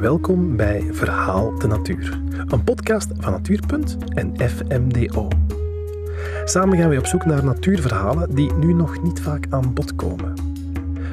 [0.00, 5.28] Welkom bij Verhaal de Natuur, een podcast van Natuurpunt en FMDO.
[6.44, 10.34] Samen gaan we op zoek naar natuurverhalen die nu nog niet vaak aan bod komen.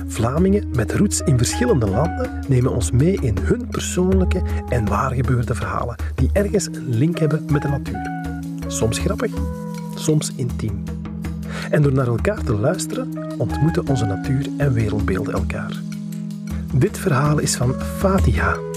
[0.07, 5.95] Vlamingen met roots in verschillende landen nemen ons mee in hun persoonlijke en waargebeurde verhalen
[6.15, 8.11] die ergens een link hebben met de natuur.
[8.67, 9.33] Soms grappig,
[9.95, 10.83] soms intiem.
[11.69, 15.81] En door naar elkaar te luisteren, ontmoeten onze natuur en wereldbeelden elkaar.
[16.73, 18.74] Dit verhaal is van Fatiha.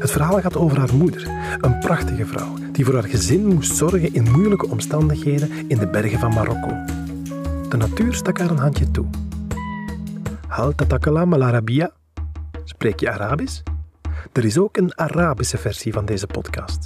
[0.00, 1.28] Het verhaal gaat over haar moeder,
[1.60, 6.18] een prachtige vrouw die voor haar gezin moest zorgen in moeilijke omstandigheden in de bergen
[6.18, 6.68] van Marokko.
[7.68, 9.06] De natuur stak haar een handje toe.
[10.46, 11.90] Hal tatakalam al Arabia?
[12.64, 13.62] Spreek je Arabisch?
[14.32, 16.78] Er is ook een Arabische versie van deze podcast.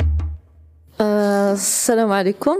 [1.01, 2.57] Uh, السلام عليكم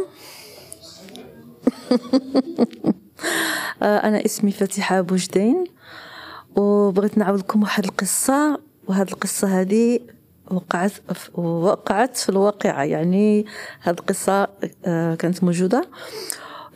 [3.83, 5.65] أنا اسمي فاتحة بوجدين
[6.57, 10.01] وبغيت نعاود لكم واحد القصة وهاد القصة هذه
[10.56, 10.92] وقعت
[11.38, 12.84] وقعت في الواقعة.
[12.84, 13.46] يعني
[13.84, 14.48] هاد القصة
[15.16, 15.88] كانت موجودة.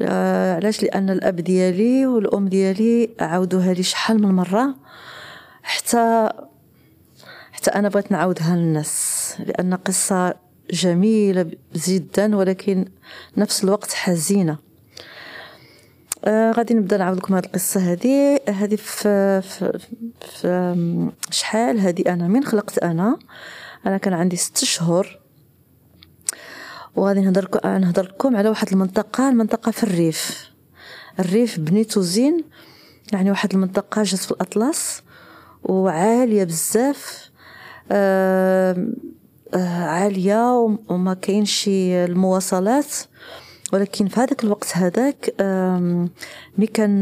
[0.02, 4.76] علاش؟ لأن الأب ديالي والأم ديالي عاودوها لي شحال من مرة
[5.64, 6.30] حتى
[7.52, 9.34] حتى أنا بغيت نعاودها للناس.
[9.40, 10.34] لأن قصة
[10.72, 12.86] جميلة جدا ولكن
[13.38, 14.58] نفس الوقت حزينة.
[16.26, 19.80] آه غادي نبدأ نعاود لكم هذه القصة هذه هذه في, في,
[20.22, 22.28] في شحال؟ هذه أنا.
[22.28, 23.18] من خلقت أنا؟
[23.88, 25.20] أنا كان عندي ست شهور
[26.96, 30.52] وغادي نهضر نهضر لكم على واحد المنطقة المنطقة في الريف.
[31.20, 32.44] الريف بنيتو زين
[33.14, 35.04] يعني واحد المنطقة جات في الأطلس
[35.64, 37.32] وعالية بزاف
[37.92, 38.88] آه
[39.54, 40.52] آه عالية
[40.90, 42.94] وما كاينش المواصلات.
[43.74, 45.34] ولكن في هذاك الوقت هذاك
[46.58, 47.02] ملي كان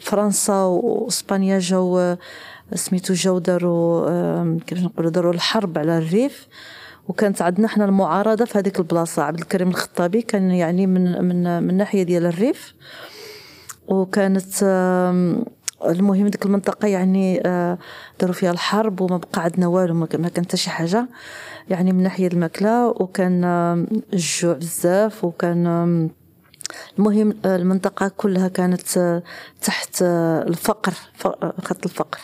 [0.00, 2.16] فرنسا وإسبانيا جاو
[2.74, 6.48] سميتو جاو داروا كيفاش نقولوا داروا الحرب على الريف.
[7.08, 9.22] وكانت عندنا حنا المعارضة في هذيك البلاصة.
[9.22, 12.74] عبد الكريم الخطابي كان يعني من من من ناحية ديال الريف.
[13.88, 14.64] وكانت
[15.86, 17.38] المهم ديك المنطقة يعني
[18.20, 21.08] داروا فيها الحرب وما بقى عندنا والو ما كان حتى شي حاجة.
[21.68, 23.44] يعني من ناحية الماكلة وكان
[24.12, 26.10] الجوع بزاف وكان
[26.98, 29.22] المهم المنطقة كلها كانت
[29.62, 30.94] تحت الفقر
[31.64, 32.18] خط الفقر.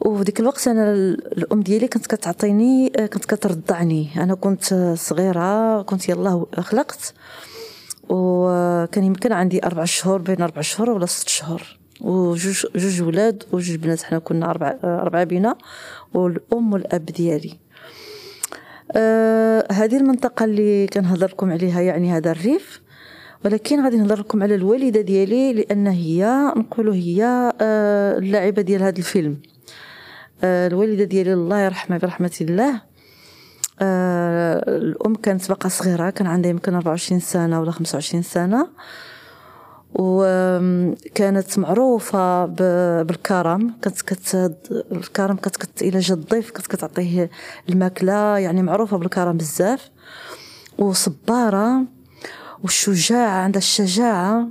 [0.00, 4.10] وديك الوقت أنا الأم ديالي كانت كتعطيني كانت كترضعني.
[4.16, 7.14] أنا كنت صغيرة كنت يلاه خلقت
[8.08, 11.75] وكان يمكن عندي أربع شهور بين أربع شهور ولا ست شهور.
[12.00, 14.02] وجوج جوج ولاد وجوج بنات.
[14.02, 15.56] حنا كنا أربعة أربعة بينا
[16.14, 17.58] والأم والأب ديالي.
[18.92, 22.80] آه هذه المنطقة اللي كنهضر لكم عليها يعني هذا الريف.
[23.44, 28.98] ولكن غادي نهضر لكم على الوالدة ديالي لأن هي نقولوا هي آه اللاعبة ديال هذا
[28.98, 29.40] الفيلم.
[30.44, 32.82] آه الوالدة ديالي الله يرحمها برحمة الله.
[33.80, 38.68] آه الأم كانت باقا صغيرة كان عندها يمكن 24 سنة ولا 25 سنة.
[39.98, 42.46] وكانت معروفة
[43.02, 43.74] بالكرم.
[43.82, 44.56] كانت كت
[44.92, 47.30] الكرم كانت كت إلى جا الضيف كانت كتعطيه
[47.68, 48.38] الماكلة.
[48.38, 49.90] يعني معروفة بالكرم بزاف.
[50.78, 51.82] وصبارة
[52.62, 54.48] والشجاعة عندها الشجاعة.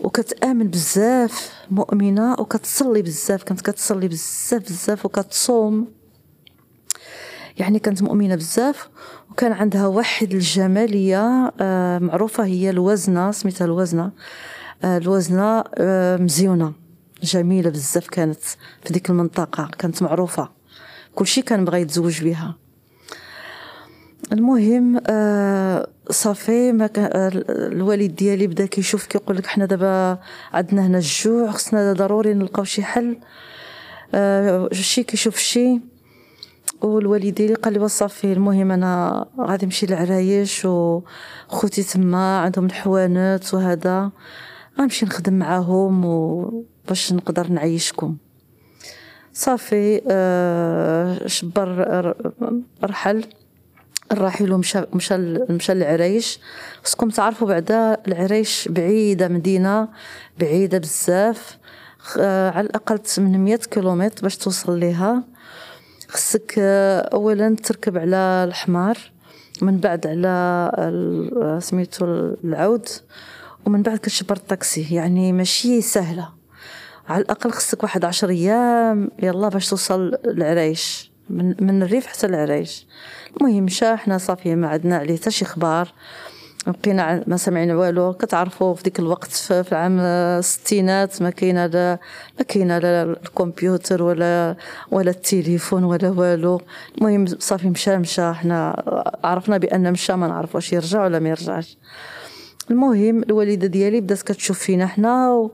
[0.00, 2.32] وكتآمن بزاف مؤمنة.
[2.32, 5.88] وكتصلي بزاف كانت كتصلي بزاف بزاف وكتصوم.
[7.56, 8.88] يعني كانت مؤمنة بزاف.
[9.30, 11.52] وكان عندها واحد الجمالية
[12.00, 14.10] معروفة هي الوزنة سميتها الوزنة.
[14.84, 15.64] الوزنة
[16.24, 16.72] مزيونة.
[17.22, 18.42] جميلة بزاف كانت
[18.84, 20.48] في ديك المنطقة كانت معروفة.
[21.14, 22.56] كلشي كان بغى يتزوج بها
[24.32, 25.00] المهم
[26.10, 27.10] صافي ما كان
[27.48, 30.18] الوالد ديالي بدا كيشوف كيقول لك حنا دابا
[30.52, 33.18] عندنا هنا الجوع خصنا ضروري نلقاو شي حل.
[34.72, 35.80] شي كيشوف شي.
[36.84, 44.10] والوالد ديالي قال لي صافي المهم أنا غادي نمشي للعرايش وخوتي تما عندهم الحوانت وهذا.
[44.78, 48.16] غنمشي نخدم معاهم وباش نقدر نعيشكم.
[49.32, 52.14] صافي آه شبر
[52.84, 53.24] رحل.
[54.12, 55.16] الراحل ومشى مشى
[55.50, 56.38] مشى للعرايش
[56.84, 59.88] خصكم تعرفوا بعدا العرايش بعيدة مدينة
[60.40, 61.58] بعيدة بزاف
[62.18, 65.24] آه على الأقل 800 كيلومتر باش توصل ليها.
[66.10, 66.54] خصك
[67.12, 68.98] اولا تركب على الحمار
[69.62, 72.04] من بعد على سميتو
[72.44, 72.88] العود
[73.66, 74.94] ومن بعد كتشبر الطاكسي.
[74.94, 76.28] يعني ماشي سهلة.
[77.08, 82.86] على الأقل خصك واحد عشر أيام يلا باش توصل للعرايش من, من الريف حتى للعرايش
[83.36, 85.92] المهم مشى حنا صافي ما عندنا عليه حتى شي خبار.
[86.66, 88.12] بقينا ما سمعنا والو.
[88.12, 91.98] كتعرفوا في ديك الوقت في العام الستينات ما كاين لا
[92.38, 94.56] ما كاين لا الكمبيوتر ولا
[94.90, 96.60] ولا التليفون ولا والو.
[96.98, 98.32] المهم صافي مشى مشى.
[98.32, 98.82] حنا
[99.24, 101.78] عرفنا بأن مشى ما نعرف واش يرجع ولا ما يرجعش.
[102.70, 105.50] المهم الوالدة ديالي بدات كتشوف فينا حنا و...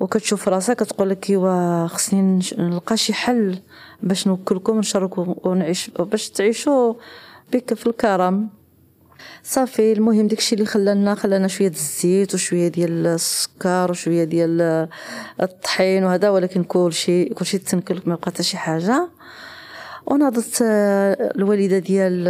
[0.00, 3.58] وكتشوف راسها كتقول لك إيوا خصني نلقى شي حل
[4.02, 6.94] باش نوكلكم ونشارككم ونعيش باش تعيشوا
[7.52, 8.59] بك في الكرم.
[9.42, 14.88] صافي المهم داكشي اللي خلانا خلانا شوية الزيت وشوية ديال السكر وشوية ديال
[15.42, 19.08] الطحين وهذا ولكن كلشي كلشي تنكل ما بقى حتى شي حاجة.
[20.06, 22.28] وناضت الوالدة ديال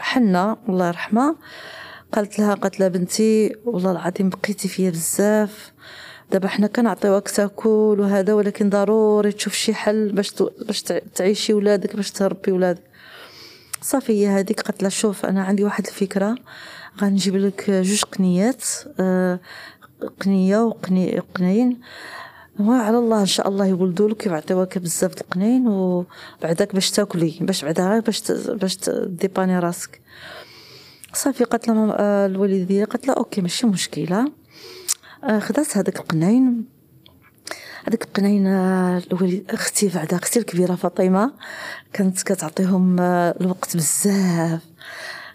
[0.00, 1.36] حنا الله يرحمها
[2.12, 5.72] قالت لها قالت لها بنتي والله العظيم بقيتي فيا بزاف.
[6.32, 10.34] دابا حنا كنعطيوك تاكل وهذا ولكن ضروري تشوف شي حل باش
[10.66, 10.82] باش
[11.14, 12.82] تعيشي ولادك باش تربي ولادك.
[13.84, 16.34] صافي هذيك قالت لها شوف أنا عندي واحد الفكرة.
[17.00, 18.64] غنجيب لك جوج قنيات
[19.00, 19.40] آه
[20.20, 21.80] قنية وقني قنين.
[22.60, 28.00] وعلى الله إن شاء الله يولدوا لك ويعطيوك بزاف القنين وبعداك باش تاكلي باش بعدا
[28.00, 30.00] باش باش dépanner راسك.
[31.12, 34.32] صافي قالت لها آه، الوالده ديالي قالت لها okay ماشي مشكلة.
[35.24, 36.73] آه، خدات هذاك القنين.
[37.88, 41.32] هذيك القنين الوليد أختي بعدا أختي الكبيرة فاطمة
[41.92, 44.60] كانت كتعطيهم آه، الوقت بزاف.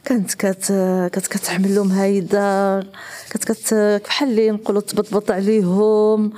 [0.05, 0.65] كانت كت
[1.13, 2.83] كانت كتعمل لهم هايدا
[3.29, 3.73] كانت كت
[4.05, 6.33] بحال اللي نقولوا تبطبط عليهم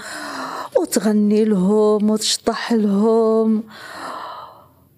[0.78, 3.64] وتغني لهم وتشطح لهم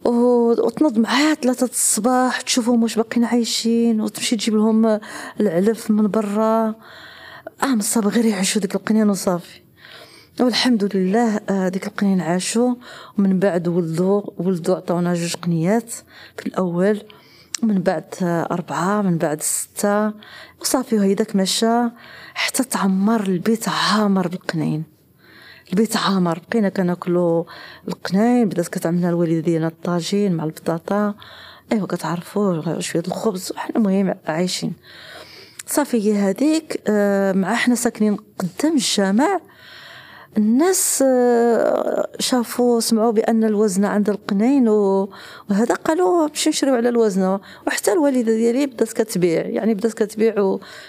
[0.05, 4.99] وتنوض معاها ثلاثة الصباح تشوفهم واش باقيين عايشين وتمشي تجيب لهم
[5.39, 6.75] العلف من برا.
[7.63, 9.62] أه صافي غير يعيشوا ديك القنين وصافي
[10.39, 12.75] والحمد لله آه، ديك القنين عاشوا
[13.17, 15.91] ومن بعد ولدوا ولدوا عطاونا جوج قنيات.
[16.37, 17.01] في الأول
[17.63, 20.13] ومن بعد آه، أربعة من بعد ستة.
[20.61, 21.81] وصافي وهيداك مشى
[22.33, 24.83] حتى تعمر البيت عامر بالقنين.
[25.69, 26.41] البيت عامر.
[26.49, 27.47] بقينا كناكلو
[27.87, 28.49] القنين.
[28.49, 31.15] بدات كتعملنا الوالده ديالنا الطاجين مع البطاطا.
[31.71, 33.51] أيوا كتعرفوا شوية الخبز.
[33.51, 34.73] وحنا المهم عايشين.
[35.67, 36.81] صافي هي هذيك.
[36.87, 39.39] آه، مع حنا ساكنين قدام الجامع.
[40.37, 47.91] الناس آه، شافوا سمعوا بأن الوزنه عند القنين وهذا قالوا باش نشريو على الوزنه وحتى
[47.91, 50.33] الوالدة ديالي بدات كتبيع يعني بدات كتبيع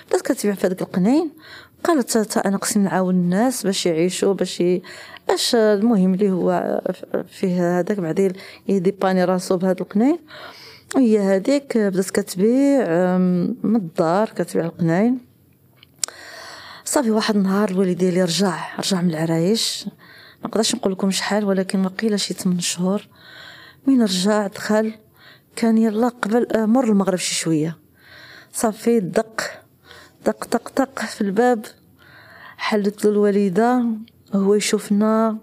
[0.08, 1.30] بدات كتبيع في هذاك القنين.
[1.84, 4.82] قالت تا أنا قسم نعاون الناس باش يعيشوا باش ي...
[5.54, 6.80] المهم اللي هو
[7.28, 8.32] فيه هذاك بعدين
[8.68, 10.18] يديباني راسو بهذا القنين.
[10.94, 15.33] وهي هذيك بدات كتبيع من الدار كتبيع القناين
[16.86, 19.84] صافي واحد النهار الوالد ديالي رجع رجع من العرايش.
[20.42, 23.08] ما نقدرش نقول لكم شحال ولكن قيل شي 8 شهور.
[23.86, 24.94] من رجع؟ دخل.
[25.56, 27.78] كان يلا قبل آه، مر المغرب شي شوية.
[28.52, 29.40] صافي دق
[30.26, 31.66] دق دق دق في الباب.
[32.56, 33.84] حلت له الوالدة.
[34.34, 35.38] هو يشوفنا.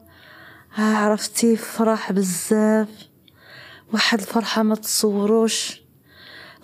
[0.76, 2.88] ها عرفتي فرح بزاف.
[3.94, 5.82] واحد الفرحة ما تصوروش.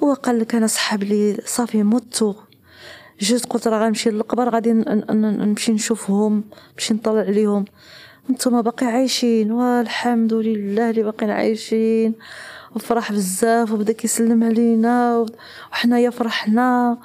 [0.03, 2.35] هو قال لك أنا سحب لي صافي متو.
[3.19, 6.43] جيت قلت راه غنمشي للقبر غادي نمشي نشوفهم
[6.73, 7.65] نمشي نطلع عليهم.
[8.29, 12.13] نتوما باقي عايشين والحمد لله اللي باقيين عايشين.
[12.75, 15.25] وفرح بزاف وبدا كيسلم علينا
[15.71, 16.97] وحنايا فرحنا.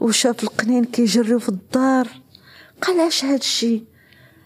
[0.00, 2.08] وشاف القنين كيجريو في الدار.
[2.82, 3.84] قال اش هاد الشيء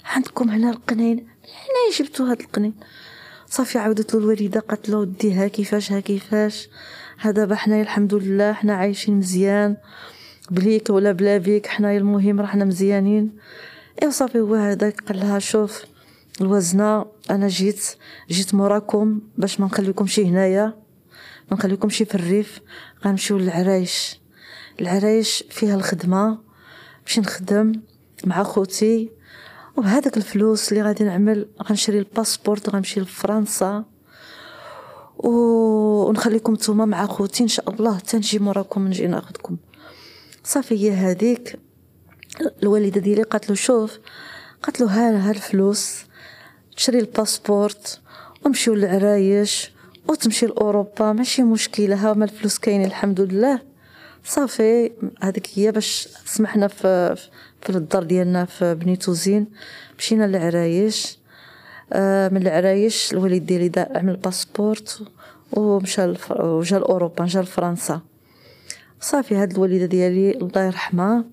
[0.05, 2.75] عندكم هنا القنين؟ هنا جبتو هاد القنين.
[3.47, 6.69] صافي عاودت له الوالدة قالت له وديها كيفاش ها كيفاش.
[7.19, 9.77] هذا حنايا الحمد لله حنا عايشين مزيان.
[10.51, 13.37] بليك ولا بلا بيك حنايا المهم راحنا مزيانين.
[14.03, 15.85] ايوا صافي هو هذاك قال لها شوف
[16.41, 17.85] الوزنة أنا جيت
[18.31, 20.75] جيت موراكم باش ما نخليكمش هنايا
[21.51, 22.61] ما نخليكمش في الريف
[23.05, 24.21] غنمشيو للعرايش
[24.81, 26.39] العرايش فيها الخدمة
[27.05, 27.73] باش نخدم
[28.25, 29.11] مع خوتي.
[29.77, 33.85] وبهذاك الفلوس اللي غادي نعمل غنشري الباسبورت غنمشي لفرنسا.
[35.19, 39.57] ونخليكم نتوما مع خوتي إن شاء الله تنجي موراكم نجي ناخذكم
[40.49, 41.59] صافي هي هذيك.
[42.63, 43.99] الوالدة ديالي قالت له شوف
[44.63, 46.05] قالت له ها ها الفلوس
[46.77, 48.01] تشري الباسبورت
[48.47, 49.73] ومشيو للعرايش
[50.09, 53.61] وتمشي لأوروبا ماشي مشكلة ها ما الفلوس كاينين الحمد لله.
[54.25, 54.91] صافي
[55.23, 57.17] هذيك هي باش سمحنا في
[57.63, 59.47] في الدار ديالنا في بني توزين.
[59.99, 61.19] مشينا للعرايش.
[61.93, 65.03] آه، من العرايش الوالد ديالي عمل باسبورت
[65.53, 68.01] ومشى وجا لأوروبا جا لفرنسا.
[69.01, 71.25] صافي هاد الوالده ديالي الله يرحمها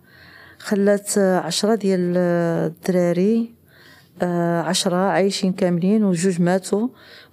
[0.59, 3.55] خلات عشرة ديال الدراري
[4.21, 6.87] آه، عشرة عايشين كاملين وجوج ماتوا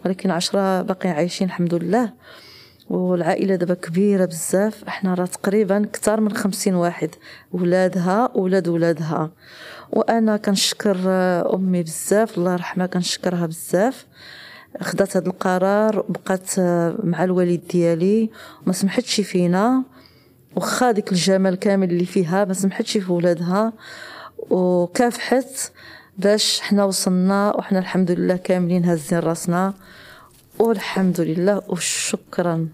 [0.05, 2.13] ولكن عشرة باقيين عايشين الحمد لله.
[2.91, 7.11] والعائلة دابا كبيرة بزاف إحنا راه تقريبا كثر من خمسين واحد
[7.53, 9.31] ولادها ولاد ولادها.
[9.91, 10.97] وأنا كنشكر
[11.55, 14.07] أمي بزاف الله يرحمها كنشكرها بزاف.
[14.81, 16.61] خدات هذا القرار بقات
[17.05, 18.31] مع الوالد ديالي
[18.67, 19.85] ما سمحتش فينا.
[20.57, 23.73] وخا ديك الجمال كامل اللي فيها ما سمحتش في ولادها.
[24.51, 25.73] وكافحت
[26.19, 29.75] باش حنا وصلنا وحنا الحمد لله كاملين هازين راسنا.
[30.59, 32.69] والحمد لله وشكرا.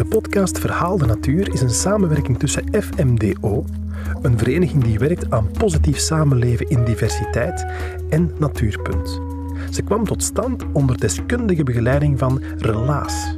[0.00, 3.64] De podcast Verhaal de Natuur is een samenwerking tussen FMDO,
[4.22, 7.66] een vereniging die werkt aan positief samenleven in diversiteit,
[8.08, 9.20] en Natuurpunt.
[9.70, 13.36] Ze kwam tot stand onder deskundige begeleiding van Relaas.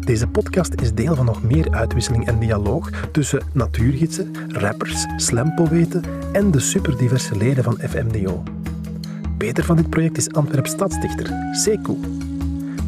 [0.00, 6.50] Deze podcast is deel van nog meer uitwisseling en dialoog tussen natuurgidsen, rappers, slampoëten en
[6.50, 8.42] de superdiverse leden van FMDO.
[9.38, 11.98] Beter van dit project is Antwerp stadsdichter Sekou.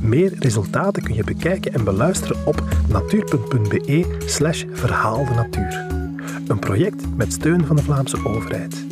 [0.00, 5.97] Meer resultaten kun je bekijken en beluisteren op natuur.be slash verhaal de natuur.
[6.48, 8.87] Een project met steun van de Vlaamse overheid.